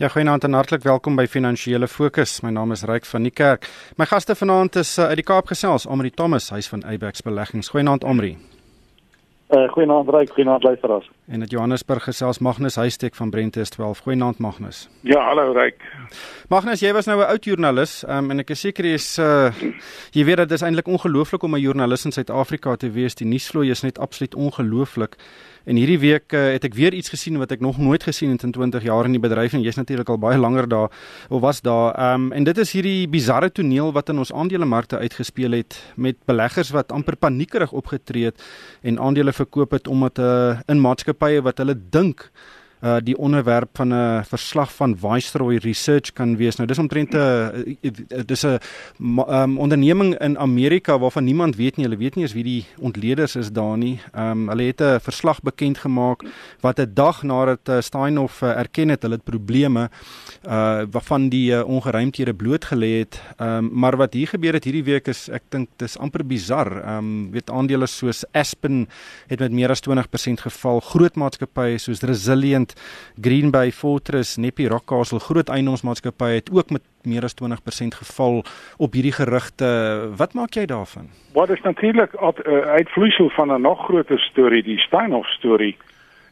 [0.00, 2.38] Ja, goeienaand en hartlik welkom by Finansiële Fokus.
[2.40, 3.66] My naam is Ryk van die Kerk.
[4.00, 7.68] My gaste vanaand is uh, uit die Kaap gesels, Amri Thomas, hy's van Abex Beleggings.
[7.68, 8.30] Goeienaand Amri.
[9.52, 11.10] Uh, goeienaand Ryk, goeienaand luisteraars.
[11.30, 13.98] En uit Johannesburg gesels Magnus Huystek van Brentes 12.
[13.98, 14.88] Goeienaand Magnus.
[15.00, 15.84] Ja, hallo Ryk.
[16.48, 19.52] Magnus, jy was nou 'n oud joernalis, um, en ek is seker jy's uh
[20.10, 23.14] jy weet dat dit is eintlik ongelooflik om 'n joernalis in Suid-Afrika te wees.
[23.14, 25.16] Die nuusvloei is net absoluut ongelooflik.
[25.64, 28.42] En hierdie week uh, het ek weer iets gesien wat ek nog nooit gesien het
[28.42, 30.90] in 20 jaar in die bedryf en jy's natuurlik al baie langer daar
[31.28, 31.94] of was daar.
[31.94, 36.16] Ehm um, en dit is hierdie bizarre toneel wat in ons aandelemarkte uitgespeel het met
[36.24, 38.42] beleggers wat amper paniekerig opgetree het
[38.82, 40.80] en aandele verkoop het omdat 'n uh, eh, in
[41.20, 42.30] maatskappye wat hulle dink
[42.80, 46.56] uh die onderwerp van 'n verslag van Viceroy Research kan wees.
[46.56, 47.76] Nou dis omtrent 'n
[48.26, 48.58] dis 'n
[49.28, 51.86] um, onderneming in Amerika waarvan niemand weet nie.
[51.86, 54.00] Hulle weet nie eens wie die ontleeders is daar nie.
[54.16, 56.22] Um hulle het 'n verslag bekend gemaak
[56.60, 59.90] wat 'n dag nadat uh, Steinhoff uh, erken het hulle het probleme
[60.48, 63.20] uh waarvan die uh, ongeruimthede blootgelê het.
[63.38, 66.96] Um maar wat hier gebeur het hierdie week is ek dink dis amper bizar.
[66.96, 68.88] Um weet aandele soos Aspen
[69.26, 70.80] het met meer as 20% geval.
[70.80, 72.69] Groot maatskappye soos Resilient
[73.20, 78.44] Green Bay Fortress, Nepi Rockcastle, groot eiendomsmaatskappye het ook met meer as 20% geval
[78.76, 79.68] op hierdie gerugte.
[80.16, 81.08] Wat maak jy daarvan?
[81.32, 85.76] Wat is natuurlik uh, uitvloeisel van 'n nog groter storie, die Steinhoff storie.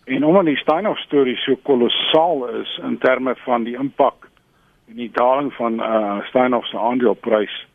[0.05, 4.28] En omdat die Steinhoff storie so kolossaal is in terme van die impak
[4.89, 7.67] en die daling van uh Steinhoff se aandeleprys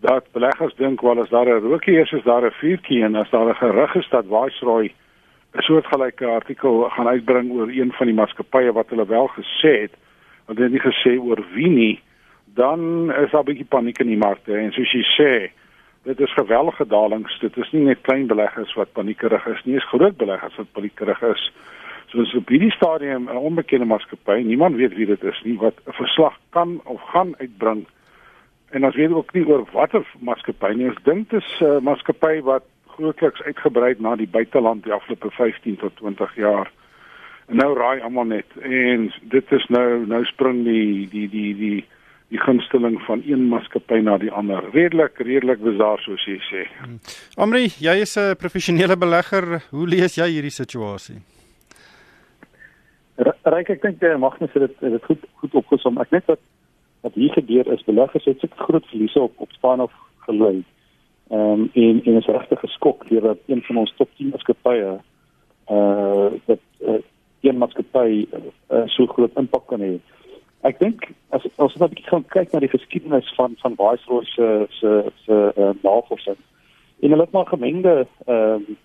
[0.00, 3.30] dat beleggers dink wel as daar 'n rookie is, is daar 'n vuurtjie en as
[3.30, 4.92] daar 'n gerug is dat Viceroy
[5.54, 9.94] 'n soortgelyke artikel gaan uitbring oor een van die maatskappye wat hulle wel gesê het,
[10.46, 12.00] want hulle het nie gesê oor wie nie,
[12.54, 15.50] dan is daar 'n bietjie paniek in die markte en soos jy sê,
[16.02, 17.38] dit is geweldige dalings.
[17.40, 21.22] Dit is nie net klein beleggers wat paniekerig is nie, dis groot beleggers wat paniekerig
[21.22, 21.52] is.
[22.06, 25.92] Soos op hierdie stadium 'n onbekende maatskappy, niemand weet wie dit is nie, wat 'n
[25.92, 27.86] verslag kan of gaan uitbring.
[28.70, 30.88] En ons weet ook nie oor watter maatskappy nie.
[30.88, 32.62] Ons dink dit is 'n uh, maatskappy wat
[33.00, 36.70] grootliks uitgebrei na die buiteland die afgelope 15 tot 20 jaar.
[37.48, 41.80] En nou raai almal net en dit is nou nou spring die die die die
[42.30, 44.62] die gunsteling van een maatskappy na die ander.
[44.74, 46.62] Redelik redelik bizar soos jy sê.
[46.78, 47.00] Hmm.
[47.42, 49.64] Amri, jy is 'n professionele belegger.
[49.70, 51.18] Hoe lees jy hierdie situasie?
[53.44, 55.98] Ryk ek dink jy mag net dit dit goed goed opgesom.
[55.98, 56.40] Ek net wat
[57.02, 59.92] wat hier gebeur is beleggers het seker groot verliese op op span of
[60.26, 60.62] gelei.
[61.30, 64.98] Ehm um, en en is regtig geskok deur dat een van ons top 10 maatskappye
[65.70, 66.94] uh dat uh,
[67.40, 68.26] een maatskappy
[68.72, 69.98] uh, so groot impak kan hê.
[70.66, 74.48] Ek dink as as ons net gaan kyk na die geskiedenis van van Viceroy se
[74.78, 74.90] se
[75.24, 76.40] se uh, navorsing
[77.00, 78.76] en hulle het maar gemengde ehm um,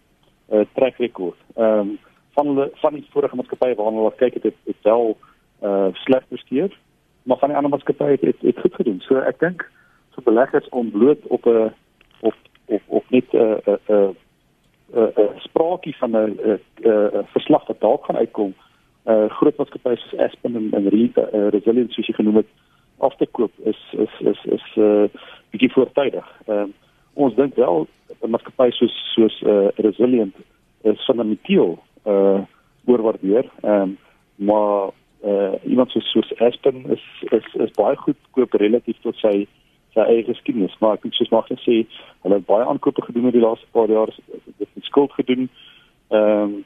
[0.54, 1.40] uh, trek rekord.
[1.56, 1.98] Ehm um,
[2.38, 5.18] van hulle van die vorige maatskappye waarna hulle kyk het het, het wel
[5.64, 6.78] uh sleg bestuur,
[7.24, 9.02] maar van die ander maatskappye het, het het goed gedoen.
[9.08, 9.66] So ek dink
[10.16, 11.74] vir beleggers om bloot op 'n
[12.30, 12.36] of
[12.76, 14.14] of of net 'n uh, 'n uh, 'n uh,
[14.94, 16.58] uh, uh, spraakie van 'n uh,
[16.92, 18.54] uh, verslag wat dalk gaan uitkom.
[19.06, 22.48] Uh groot maatskappye soos Aspen en, en Re, uh, Resilient soos jy genoem het
[22.98, 25.10] af te koop is is is is 'n uh,
[25.50, 26.28] bietjie voortydig.
[26.48, 26.74] Ehm uh,
[27.14, 27.88] ons dink wel
[28.22, 30.36] 'n maatskappy soos soos uh, Resilient
[30.82, 32.42] is fundamenteel uh
[32.86, 33.46] oorwaardeer.
[33.62, 33.98] Ehm um,
[34.36, 34.90] maar
[35.26, 39.48] uh iemand soos soos Aspen is is is baie goed koop relatief tot sy
[39.96, 40.76] sy eie geskiedenis.
[40.80, 41.82] Maar ek moet soos maar gesê,
[42.26, 44.12] hulle het baie aankope gedoen oor die laaste paar jaar,
[44.46, 45.50] dit het skuld gedoen.
[46.14, 46.64] Ehm um,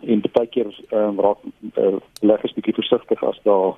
[0.00, 1.42] en baie keer ehm um, raak
[1.76, 3.74] uh, leggers bietjie versigtig as daar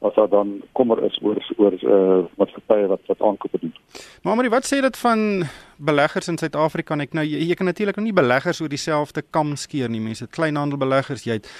[0.00, 3.74] as daar dan kommer is oor oor uh, maatskappye wat wat aankope doen.
[4.22, 5.44] Maar maar wat sê dit van
[5.76, 6.96] beleggers in Suid-Afrika?
[7.04, 10.00] Ek nou jy, jy kan natuurlik nie beleggers oor dieselfde kam skeer nie.
[10.00, 11.50] Mense kleinhandelbeleggers, jy het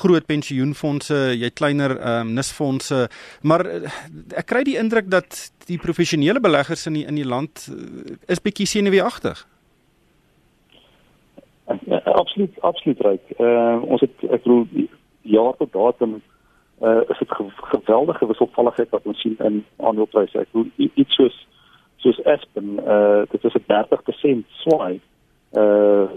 [0.00, 3.06] groot pensioenfonde, jy het kleiner ehm um, nisfonde,
[3.42, 3.94] maar uh,
[4.34, 5.38] ek kry die indruk dat
[5.70, 9.46] die professionele beleggers in die in die land uh, is bietjie senuweeagtig.
[11.64, 13.34] Absoluut absoluut reg.
[13.38, 14.88] Uh, ons het ek bedoel
[15.22, 16.18] jaar tot datum
[16.82, 20.38] uh, is dit geweldige wisselvalligheid wat ons sien in aandelepryse.
[20.38, 21.46] Ek bedoel iets soos
[21.96, 25.00] soos Aspen, uh, dit is 'n 30% swaai
[25.56, 26.08] uh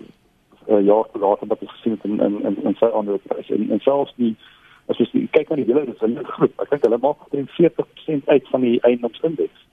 [0.67, 3.79] uh ja, laat wat ons gesien het in in in, in sy aandelepryse en, en
[3.79, 4.35] selfs die
[4.87, 8.45] as jy kyk na die hele resiliënte groep, ek dink hulle maak omtrent 40% uit
[8.51, 9.65] van die eiendomsindeks.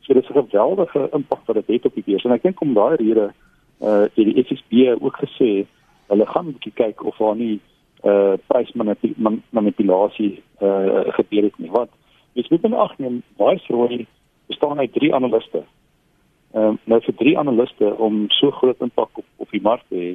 [0.00, 2.60] So dit is 'n geweldige impak wat dit het op die beurs en ek dink
[2.60, 3.32] om daai rede
[3.80, 5.66] uh die FSB ook gesê
[6.08, 7.60] hulle gaan 'n bietjie kyk of daar nie
[8.04, 11.70] uh prysmanipulasie uh gebeur het nie.
[11.70, 11.90] Want
[12.32, 14.06] jy moet in ag neem baie vroeg
[14.46, 15.64] bestaan uit drie analiste.
[16.52, 19.96] Ehm um, nou vir drie analiste om so groot impak op op die mark te
[19.96, 20.12] hê.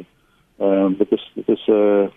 [0.59, 2.07] Ehm um, dit is dit is uh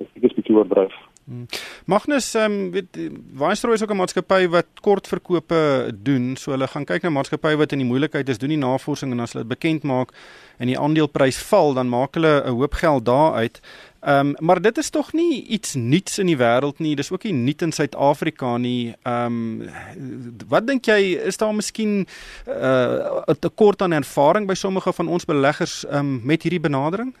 [0.00, 0.94] ek is bietjie oordryf.
[1.24, 1.46] Hmm.
[1.86, 2.96] Magnus, ehm um, weet
[3.36, 6.36] Weinstro is ook 'n maatskappy wat kortverkope doen.
[6.36, 9.20] So hulle gaan kyk na maatskappye wat in die moeilikheid is, doen die navorsing en
[9.20, 10.12] as hulle dit bekend maak
[10.58, 13.60] en die aandeleprys val, dan maak hulle 'n hoop geld daaruit.
[14.00, 16.94] Ehm um, maar dit is tog nie iets nuuts in die wêreld nie.
[16.96, 18.94] Dis ook nie nuut in Suid-Afrika nie.
[19.02, 22.06] Ehm um, wat dink jy is daar miskien
[22.48, 27.14] uh, 'n tekort aan ervaring by sommige van ons beleggers ehm um, met hierdie benadering?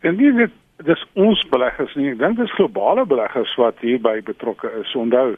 [0.00, 0.50] En nie net
[0.84, 2.10] dis ons beleggers nie.
[2.10, 4.94] Ek dink dis globale beleggers wat hierby betrokke is.
[4.94, 5.36] Onthou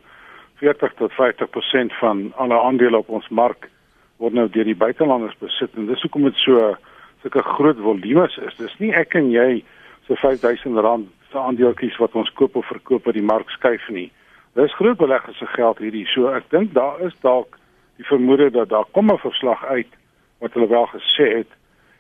[0.63, 3.69] 40 tot 50% van alle aandele op ons mark
[4.17, 6.77] word nou deur die buitelanders besit en dis hoekom dit so
[7.23, 8.55] sulke groot volumes is.
[8.57, 9.65] Dis nie ek en jy
[10.07, 14.11] so R5000 se aandelekies wat ons koop of verkoop by die mark skuif nie.
[14.59, 16.07] Dis groot beleggers se geld hierdie.
[16.13, 17.59] So ek dink daar is dalk
[18.01, 19.93] die vermoede dat daar kom 'n verslag uit
[20.41, 21.51] wat hulle wel gesê het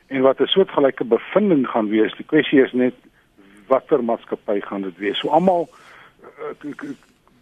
[0.08, 2.16] en wat 'n soortgelyke bevinding gaan wees.
[2.16, 2.94] Die kwessie is net
[3.66, 5.18] watter maatskappy gaan dit wees.
[5.18, 5.68] So almal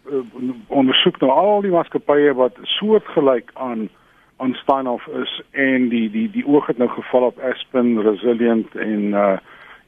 [0.07, 0.23] uh,
[0.67, 3.89] ondersoek nou al die maatskappye wat soortgelyk aan
[4.37, 9.01] aan Steinhoff is en die die die oog het nou geval op Aspen Resilient en
[9.13, 9.37] uh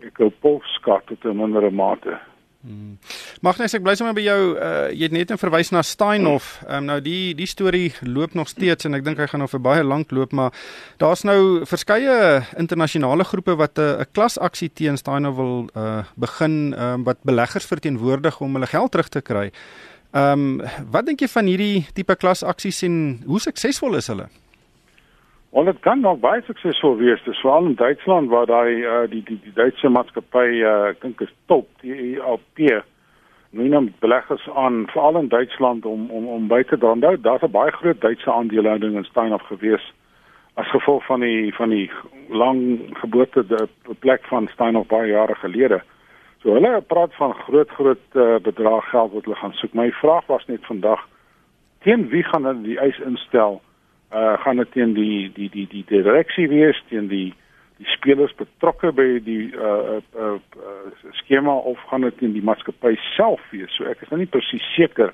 [0.07, 2.19] ek hoop Polska tot 'n mindere mate.
[2.63, 2.95] Hmm.
[3.43, 4.55] Magnus, ek bly sommer by jou.
[4.55, 6.61] Uh, jy het net in verwys na Steinhoff.
[6.63, 9.51] Ehm um, nou die die storie loop nog steeds en ek dink hy gaan nog
[9.51, 10.55] vir baie lank loop, maar
[11.03, 17.03] daar's nou verskeie internasionale groepe wat 'n uh, klasaksie teen Steinhoff wil uh, begin um,
[17.03, 19.51] wat beleggers verteenwoordig om hulle geld terug te kry.
[20.13, 20.61] Ehm um,
[20.91, 24.29] wat dink jy van hierdie tipe klasaksies en hoe suksesvol is hulle?
[25.53, 27.21] Want dit kan nog baie suksesvol wees.
[27.21, 31.33] Veral in Duitsland waar daai uh, die die die Duitse maatskappy uh, ek dink is
[31.45, 32.81] top die ELP
[33.53, 36.95] nou neem beleggers aan veral in Duitsland om om om by te dra.
[36.97, 39.85] Nou daar's 'n baie groot Duitse aandelehouding in Steinhoff gewees
[40.53, 41.91] as gevolg van die van die
[42.29, 45.81] lang geboorte die plek van Steinhoff baie jare gelede.
[46.41, 49.73] So hulle praat van groot groot uh, bedrag geld wat hulle gaan soek.
[49.73, 51.07] My vraag was net vandag
[51.83, 53.61] teen wie gaan hulle die eis instel?
[54.13, 57.33] Uh gaan dit teen die die die die direksie wees teen die
[57.81, 62.95] die spelers betrokke by die uh uh, uh skema of gaan dit teen die maatskappy
[63.15, 63.73] self wees?
[63.77, 65.13] So ek is nou nie presies seker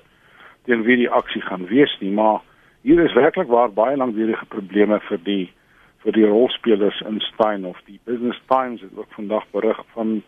[0.68, 2.42] teen wie die aksie gaan wees nie maar
[2.84, 5.46] hier is werklik waar baie langdurige probleme vir die
[6.04, 10.20] vir die rolspelers in Stein of die Business Times het ook vandag berig van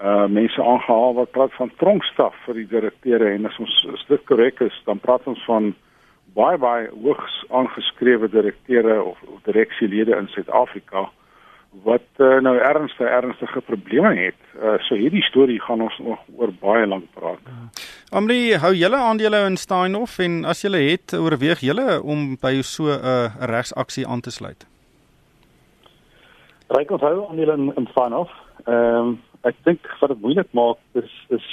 [0.00, 4.22] uh mense aangehaal wat praat van tronkstaf vir die direkteure en as ons as dit
[4.30, 5.74] korrek is dan praat ons van
[6.34, 11.08] baie baie hoogs aangeskrewe direkteure of, of direksielede in Suid-Afrika
[11.86, 14.38] wat uh, nou ernstige ernstige probleme het.
[14.58, 17.38] Uh, so hierdie storie gaan ons nog oor baie lank praat.
[18.10, 22.90] Amri, hou julle aandele in Steinhoff en as julle het, oorweeg julle om by so
[22.90, 24.66] 'n uh, regsaksie aan te sluit?
[26.74, 28.34] Ryk ons hou aandele in, in Steinhoff.
[28.66, 31.46] Ehm um, ek dink wat dit moeilik maak is is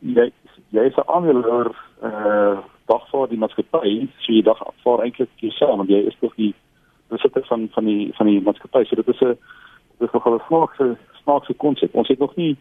[0.00, 0.32] jy
[0.74, 1.70] jy is 'n aandeelhouer
[2.02, 2.58] eh uh,
[2.92, 3.92] dag voor die maatskappy,
[4.24, 6.52] so jy dag voor eintlik jouself want jy is tog die
[7.12, 8.84] besitter van van die van die maatskappy.
[8.88, 9.36] So dit is 'n
[9.98, 11.94] dit is nogal 'n snaakse snaakse konsep.
[11.94, 12.56] Ons het nog nie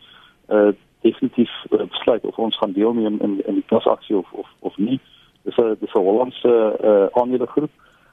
[0.49, 4.77] uh, definitief uh, besluit of ons gaan deelneem in in die klasaksie of of of
[4.77, 4.99] nie.
[5.43, 7.71] Dis 'n dis 'n Hollandse eh uh, aandelegroep.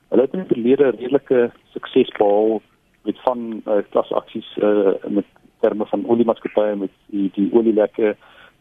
[0.09, 2.63] Hulle het in die verlede redelike sukses behaal
[3.03, 5.25] met van uh, klasaksies uh, met
[5.61, 8.17] terme van oliemaatskappye met die die olielekke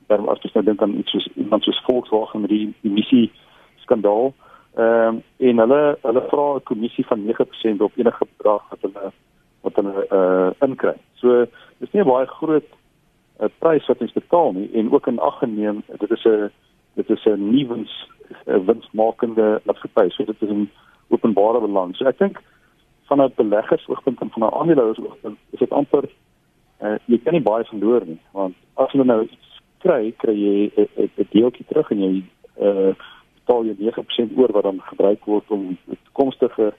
[0.08, 3.32] dan as jy nou dink aan iets soos iemand soos Volkswagen met die emissie
[3.88, 4.34] skandaal.
[4.78, 9.12] Ehm um, en hulle hulle vra 'n kommissie van 9% op enige bedrag wat hulle
[9.62, 10.96] wat hulle eh uh, inkry.
[11.22, 11.46] So
[11.80, 12.70] dis nie 'n baie groot
[13.40, 16.52] uh, prys wat ons betaal nie en ook in ag geneem dit is 'n
[16.94, 17.92] dit is 'n nuwens
[18.46, 20.10] uh, winsmakende maatskappy.
[20.10, 20.70] So dit is 'n
[21.10, 21.96] openbare belang.
[21.96, 22.42] So ek dink
[23.08, 26.04] van 'n beleggersoogpunt en van 'n aandeelhouersoogpunt is dit amper
[26.82, 30.72] uh, jy kan nie baie verloor nie want as hulle nou iets kry, kry jy
[30.76, 32.24] 'n deeltjie terug en jy
[32.60, 32.94] uh
[33.48, 36.74] betaal jy 9% oor wat dan gebruik word om toekomstige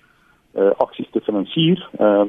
[0.54, 1.80] uh aksies te finansier.
[1.98, 2.28] Ehm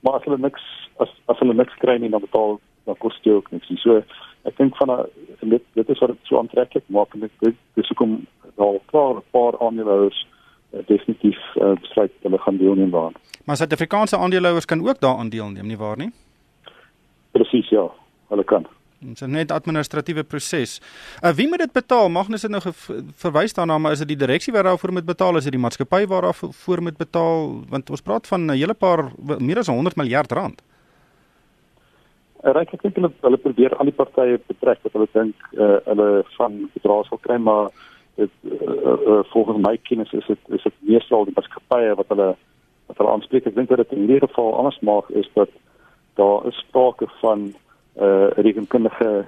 [0.00, 0.62] maar as hulle niks
[0.96, 3.72] as as hulle niks kry nie, dan betaal dan kos dit ook niks.
[3.82, 4.02] So
[4.44, 7.88] ek dink van 'n dit dit is wat dit so aantreklik maak en dit dis
[7.88, 8.26] hoekom
[8.56, 10.26] daar klaar 'n paar aandeelhouers
[10.72, 13.16] uh, definitief uh, besluit hulle gaan deelneem daaraan.
[13.44, 16.10] Maar Suid-Afrikaanse aandeelhouers kan ook daaraan deelneem, nie waar nie?
[17.30, 17.90] Presies ja,
[18.28, 18.66] hulle kan.
[18.98, 20.80] Dit is net administratiewe proses.
[21.22, 22.08] Uh, wie moet dit betaal?
[22.10, 22.62] Magnus het nou
[23.22, 25.38] verwys daarna, maar is dit die direksie wat daarvoor moet betaal?
[25.38, 27.52] Is dit die maatskappy wat daarvoor moet betaal?
[27.70, 30.62] Want ons praat van 'n hele paar meer as 100 miljard rand.
[32.42, 36.24] Ryk ek dink hulle hulle probeer al die partye betrek wat hulle dink uh, hulle
[36.36, 37.70] van bedrag sal kry, maar
[38.16, 42.34] dit uh, uh, volgens my kennis is dit is dit meestal die maatskappye wat hulle
[42.86, 43.46] wat hulle aanspreek.
[43.46, 45.50] Ek dink dat dit in hierdie geval anders maak is dat
[46.14, 47.54] daar is sprake van
[48.00, 49.26] uh rekenkundige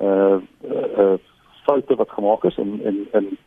[0.00, 1.14] uh uh
[1.64, 3.38] foute wat gemaak is in in in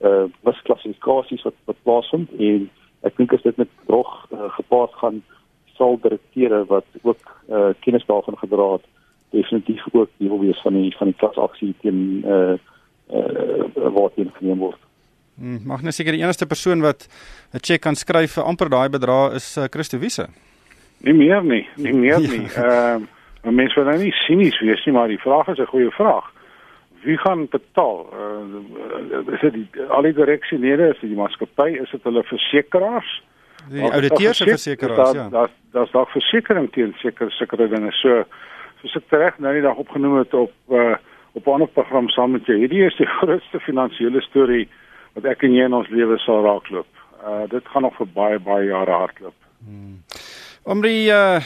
[0.00, 2.70] uh misklassifikasies wat wat plaasvind en
[3.02, 5.22] ek dink as dit met drog uh, gepaard gaan
[5.76, 8.86] sal direkteure wat ook uh kennis daarvan gedra het
[9.30, 12.54] definitief ook deel wees van die van die klasaksie teen uh
[13.12, 14.78] uh wat ingeneem word.
[15.34, 17.08] Hmm, mag net seker die enigste persoon wat
[17.54, 20.28] 'n cheque kan skryf vir amper daai bedrag is uh, Christo Wiese.
[21.00, 22.30] Nie meer nie, nie meer ja.
[22.36, 22.46] nie.
[22.46, 23.08] Ehm uh,
[23.50, 26.30] mense wil nou nie sinies wees nie, maar die vraag is 'n goeie vraag.
[27.02, 28.06] Wie gaan betaal?
[28.14, 33.22] Uh, is dit die, al die direksielede, is dit die maatskappy, is dit hulle versekerings?
[33.70, 35.28] Die ouditeurs se versekerings, ja.
[35.28, 37.92] Daar's daar's dalk versekerings teen sekere sekere dinge.
[37.92, 38.24] So
[38.80, 40.94] soos ek reg nou die dag opgenoem het op uh,
[41.32, 42.56] op 'n ander program saam met jou.
[42.58, 44.68] Hierdie is die grootste finansiële storie
[45.14, 46.86] wat ek en jy in ons lewe sal raakloop.
[47.26, 49.34] Uh dit gaan nog vir baie baie jare hardloop.
[49.64, 50.02] Hmm.
[50.62, 51.42] Omrie uh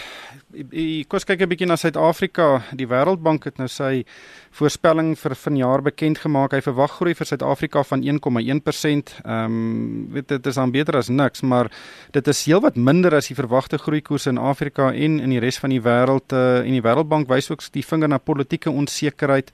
[1.09, 2.63] kom kyk 'n bietjie na Suid-Afrika.
[2.77, 4.05] Die Wêreldbank het nou sy
[4.53, 6.53] voorspelling vir vanjaar bekend gemaak.
[6.53, 9.15] Hy verwag groei vir Suid-Afrika van 1,1%.
[9.25, 11.71] Ehm um, weet dit is dan beter as niks, maar
[12.13, 15.71] dit is heelwat minder as die verwagte groeikoerse in Afrika en in die res van
[15.71, 16.33] die wêreld.
[16.33, 19.51] Uh en die Wêreldbank wys ook die vinger na politieke onsekerheid.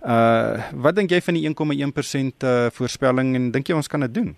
[0.00, 4.14] Uh wat dink jy van die 1,1% uh voorspelling en dink jy ons kan dit
[4.14, 4.34] doen?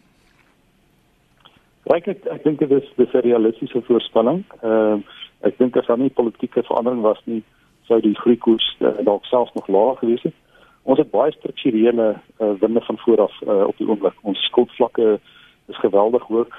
[1.93, 4.45] Ek ek, ek dink dit is dis 'n realistiese voorspelling.
[4.63, 7.43] Ehm uh, ek dink as daar nie politieke verandering was nie,
[7.85, 10.35] sou die groeikoers uh, dalk selfs nog laer gewees het.
[10.83, 14.17] Ons het baie strukturele uh, winde van vooraf uh, op die oomblik.
[14.23, 15.21] Ons skuldvlakke
[15.69, 16.57] is geweldig hoog.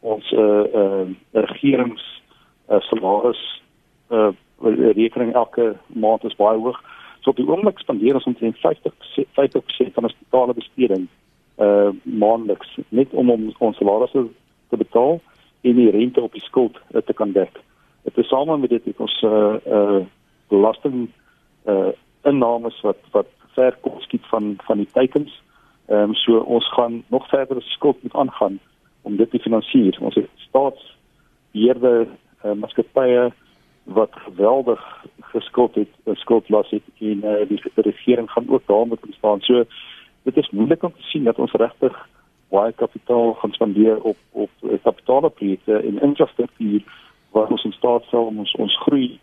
[0.00, 2.22] Ons uh uh regerings
[2.70, 3.62] uh, salaris
[4.10, 4.30] uh
[4.94, 6.78] rekening elke maand is baie hoog.
[7.20, 8.94] So op die oomblik spandeer ons omtrent 50
[9.38, 11.08] 50% van ons totale besteding
[11.56, 14.28] uh maandeliks net om ons salarisse
[14.68, 15.20] te betaal
[15.60, 17.60] en die rente op die skuld uh, te kan dek.
[18.02, 20.04] Dit is saam met dit het ons uh uh
[20.48, 21.08] belasting
[21.66, 21.92] uh
[22.24, 25.42] innames wat wat ver kom skiet van van die teikens.
[25.88, 28.58] Ehm um, so ons gaan nog verder skuld moet aangaan
[29.02, 29.98] om dit te finansier.
[30.00, 32.06] Ons het staatsbeheerde
[32.44, 33.32] uh, maatskappye
[33.84, 34.82] wat geweldig
[35.32, 39.40] geskuld het, skuldlas het en uh, die regering gaan ook daarmee staan.
[39.40, 39.64] So
[40.22, 42.08] dit is moeilik om te sien dat ons regtig
[42.48, 46.82] baie kapitaal gaan spandeer op op eh, kapitaalprojekte en infrastruktuur
[47.30, 49.18] wat ons in staat sal om ons ons groei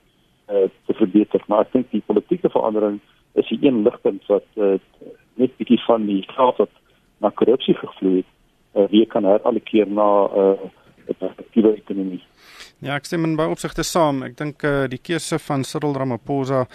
[0.50, 1.41] uh, te verbeter.
[1.48, 3.00] Maar ek dink die politieke verandering
[3.34, 4.75] is die een ligpunt wat uh,
[5.41, 6.74] net bietjie van die geld wat
[7.24, 8.32] na korrupsie gevloei het,
[8.75, 10.70] uh, weer kan herallokeer na uh,
[11.13, 12.24] perspektiewe ekonomie.
[12.83, 14.19] Ja, ek stem in baie opsigte saam.
[14.27, 16.65] Ek dink eh uh, die keuse van Cyril Ramaphosa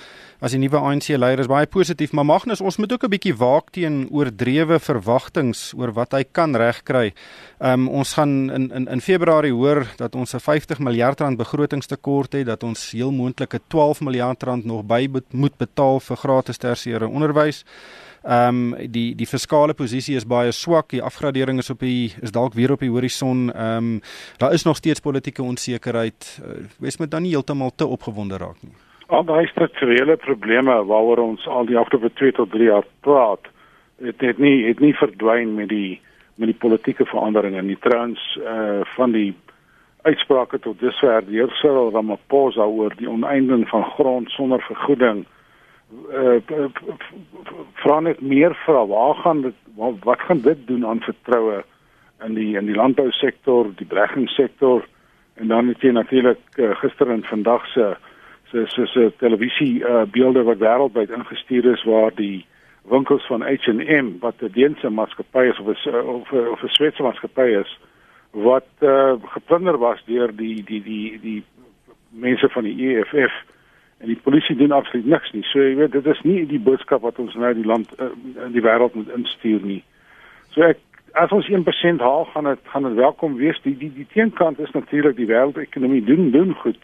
[0.41, 3.37] as die nuwe ANC leier is baie positief, maar Magnus, ons moet ook 'n bietjie
[3.37, 7.13] waak teen oordrewe verwagtinge oor wat hy kan regkry.
[7.61, 11.37] Ehm um, ons gaan in in in Februarie hoor dat ons 'n 50 miljard rand
[11.37, 16.17] begrotingstekort het, dat ons heel moontlik 'n 12 miljard rand nog by moet betaal vir
[16.17, 17.65] gratis tersiêre onderwys.
[18.23, 20.91] Ehm um, die die fiskale posisie is baie swak.
[20.93, 23.49] Die afgradering is op die is dalk weer op die horison.
[23.53, 24.01] Ehm um,
[24.37, 26.43] daar is nog steeds politieke onsekerheid.
[26.45, 28.77] Uh, Wes moet dan nie heeltemal te opgewonde raak nie.
[29.07, 33.49] Al daai strukturele probleme waaroor ons al die afgelope 2 tot 3 jaar praat,
[34.05, 36.01] het het nie het nie verdwyn met die
[36.35, 39.35] met die politieke veranderinge en die trends eh uh, van die
[40.03, 45.40] uitsprake tot dusver deur Cyril Ramaphosa oor die oneindiging van grond sonder vergoeding uh,
[47.83, 51.65] vra net meer vra waar gaan dit wat, wat gaan dit doen aan vertroue
[52.25, 54.87] in die in die landbousektor, die beleggingssektor?
[55.35, 57.97] En dan het jy natuurlik uh, gister en vandag se
[58.51, 62.47] se se se televisie uh, beelde wat wêreldwyd ingestuur is waar die
[62.91, 67.49] winkels van H&M wat 'n Deense maatskappy is of 'n of of 'n Switserse maatskappy
[67.63, 67.79] is
[68.31, 71.45] wat uh, geplunder was deur die die die die
[72.09, 73.33] mense van die EFF
[74.01, 75.43] en die polisie doen absoluut niks nie.
[75.53, 78.09] So jy weet dit is nie die boodskap wat ons nou die land uh,
[78.47, 79.83] in die wêreld moet instuur nie.
[80.55, 80.81] So ek
[81.19, 83.59] as ons 1% haal gaan dit gaan dit welkom wees.
[83.67, 86.81] Die die die teenkant is natuurlik die wêreldekonomie doen doen goed.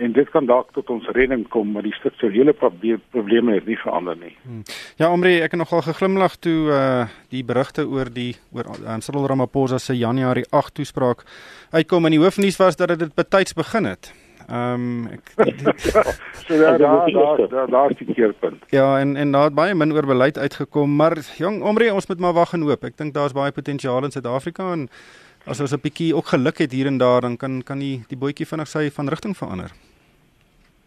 [0.00, 4.16] En dit kan dalk tot ons redding kom, maar die strukturele probleme het nie verander
[4.16, 4.32] nie.
[4.46, 4.62] Hmm.
[4.96, 9.28] Ja, Omri, ek het nogal geglimlag toe uh die berigte oor die oor uh, Cyril
[9.28, 11.22] Ramaphosa se Januarie 8 toespraak
[11.70, 14.10] uitkom en die hoofnuus was dat dit betyds begin het.
[14.50, 15.30] Ehm um, ek
[16.46, 18.64] so ja, daar daar daar daar is die keerpunt.
[18.74, 22.18] Ja, en en daar het baie min oor beleid uitgekom, maar jong Omri, ons moet
[22.18, 22.84] maar wag en hoop.
[22.84, 24.88] Ek dink daar's baie potensiaal in Suid-Afrika en
[25.46, 28.18] as ons 'n bietjie ook geluk het hier en daar, dan kan kan die die
[28.18, 29.70] bootjie vinnig sy van rigting verander.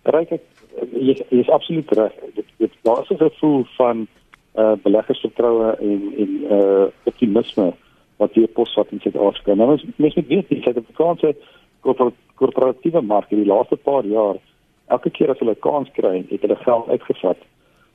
[0.03, 0.43] Ryk ek
[0.91, 2.13] jy, jy is absoluut reg.
[2.35, 4.07] Dit dit daar is 'n gevoel van
[4.55, 7.73] uh beleggersvertroue en en uh optimisme
[8.17, 9.53] wat hier posvat in Suid-Afrika.
[9.53, 11.35] Nou mens moet weet, die Suid-Afrikaanse
[11.83, 14.39] korporatiewe mark in die laaste paar jaar
[14.91, 17.47] elke keer as hulle kans kry, het hulle geld uitgevat.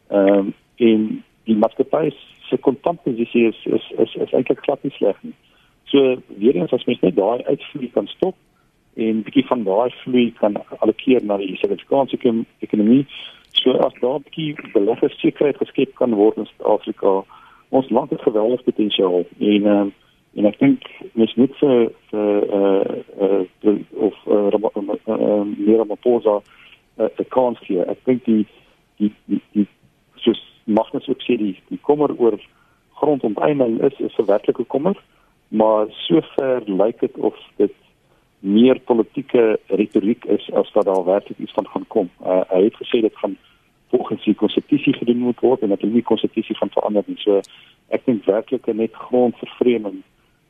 [0.09, 1.07] Ehm um, en
[1.49, 2.12] die maatskappye
[2.49, 5.35] se kontantposisie is is is, is eintlik glad nie sleg nie.
[5.90, 8.37] So weer eens as mens net daai uitvloei kan stop
[8.95, 12.18] en bietjie van daai vloei kan allokeer na die Suid-Afrikaanse
[12.66, 13.07] ekonomie.
[13.62, 17.23] So as daar bietjie beleggersekerheid geskep kan word in Suid-Afrika,
[17.71, 19.87] ons land het geweldige potensiaal en uh,
[20.35, 23.76] en ek dink mens moet vir vir uh uh
[24.08, 26.40] of uh, meer op posa
[26.99, 27.82] 'n kans gee.
[27.85, 28.47] Ek dink die
[28.99, 29.66] die die, die
[30.16, 32.38] soos mag net ook sê die die kommer oor
[33.00, 34.97] grondonteiening is is 'n werklike kommer,
[35.49, 37.75] maar sover lyk dit of dit
[38.40, 42.11] meer politieke retoriek is as wat daar werklik iets van gaan kom.
[42.23, 43.37] Uh, hy het gesê dit gaan
[43.90, 47.16] volgens die konstitusie gedoen moet word en dat nie konstitusie van verander nie.
[47.18, 47.40] So
[47.88, 50.02] ek dink werklik net grondvervreemding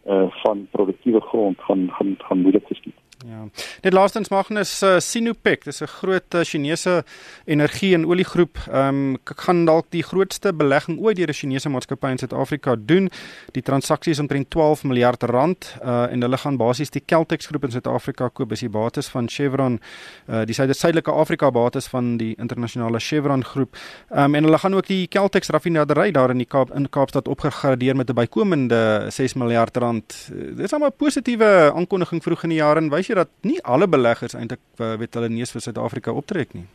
[0.09, 2.99] uh van produktiewe grond gaan gaan gaan moeilik geskied.
[3.27, 3.49] Ja.
[3.83, 7.03] Net laastens Magnus uh, Sinopec, dis 'n groot uh, Chinese
[7.45, 8.59] energie en oliegroep.
[8.71, 13.11] Ehm um, kan dalk die grootste belegging ooit deur 'n Chinese maatskappy in Suid-Afrika doen.
[13.53, 17.65] Die transaksie is omtrent 12 miljard rand uh en hulle gaan basies die Keltex groep
[17.65, 19.81] in Suid-Afrika koop as die bates van Chevron
[20.29, 23.77] uh die Suid-Suidelike Afrika bates van die internasionale Chevron groep.
[24.11, 27.29] Ehm um, en hulle gaan ook die Keltex raffinaderry daar in die Kaap in Kaapstad
[27.29, 30.31] opgegradeer met 'n bykomende 6 miljard rand.
[30.39, 33.89] Uh, dis 'n positiewe aankondiging vroeg in die jaar en wys jy dat nie alle
[33.89, 36.67] beleggers eintlik uh, weet hulle neus vir Suid-Afrika optrek nie.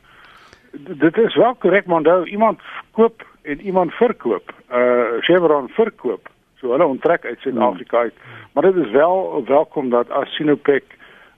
[0.73, 2.59] Dit is wel korrek maar nou iemand
[2.91, 4.53] koop en iemand verkoop.
[4.71, 6.29] Uh Chevron verkoop.
[6.59, 8.13] So hulle onttrek uit Suid-Afrika uit.
[8.53, 10.83] Maar dit is wel welkom dat as Sinopec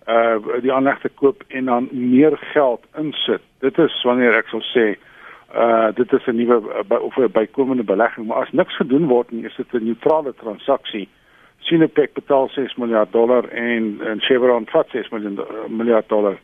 [0.08, 3.42] uh die aanlegte koop en dan meer geld insit.
[3.60, 4.96] Dit is wanneer ek sou sê
[5.56, 9.32] uh dit is 'n nuwe by, of 'n bykomende belegging, maar as niks gedoen word
[9.32, 11.10] nie, is dit 'n neutrale transaksie.
[11.60, 15.10] Sinopec betaal 6 miljard dollar en en Chevron vat 6
[15.68, 16.38] miljard dollar.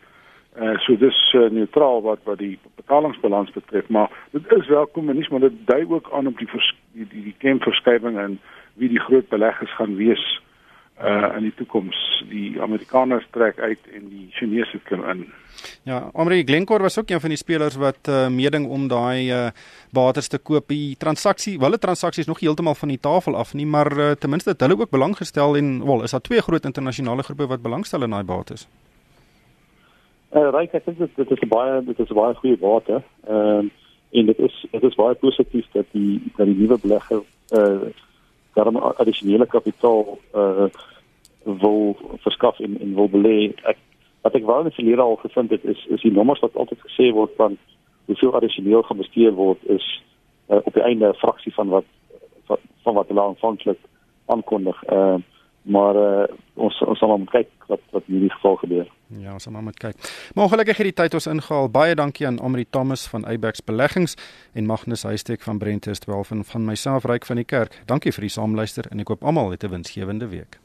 [0.56, 5.10] Eh uh, so dis uh, neutraal wat wat die betalingsbalans betref, maar dit is welkom
[5.10, 6.50] en nie maar dit dui ook aan op die
[6.94, 8.40] die die, die klemverskywing en
[8.74, 10.42] wie die groot beleggers gaan wees
[11.04, 11.98] uh in die toekoms.
[12.30, 15.26] Die Amerikaners trek uit en die Chinese kom in.
[15.84, 19.50] Ja, Omri Glencore was ook een van die spelers wat uh meeding om daai uh
[19.92, 20.68] bates te koop.
[20.68, 24.50] Die transaksie, hulle transaksies nog heeltemal van die tafel af nie, maar uh, ten minste
[24.50, 28.04] het hulle ook belang gestel en wel, is daar twee groot internasionale groepe wat belangstel
[28.04, 28.68] in daai bates.
[30.32, 33.02] Uh Ryk, ek dink dit, dit is 'n baie dit is 'n baie goeie bate.
[33.28, 33.70] Ehm uh,
[34.12, 37.92] en dit is dit is baie positief dat die dat die nuwe belegger uh
[38.54, 40.68] daarom addisionele kapitaal uh
[41.44, 43.52] wil verskaf en en wil belê.
[43.66, 43.78] Ek
[44.22, 46.84] wat ek wou in die verlede al gevind het is is die nommers wat altyd
[46.86, 47.58] gesê word van
[48.06, 49.86] hoeveel addisioneel gebestuur word is
[50.50, 51.86] uh, op die einde 'n fraksie van wat
[52.46, 53.80] van, van wat hulle aanvanklik
[54.26, 54.84] aankondig.
[54.90, 55.16] Uh,
[55.62, 58.88] maar uh, ons ons sal maar kyk wat wat in hierdie geval gebeur.
[59.20, 59.98] Ja, ons sal maar moet kyk.
[60.34, 61.70] Maar ongelukkig het die tyd ons ingehaal.
[61.70, 64.16] Baie dankie aan Amri Thomas van Eyebax Beleggings
[64.54, 67.82] en Magnus Huystek van Brentest 12 en van myself Ryk van die Kerk.
[67.86, 70.62] Dankie vir die saamluister en ek hoop almal het 'n winsgewende week.